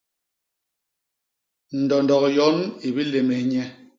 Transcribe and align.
Ndondok 1.81 2.25
yon 2.37 2.57
i 2.87 2.89
bilémés 2.95 3.45
nye. 3.51 3.63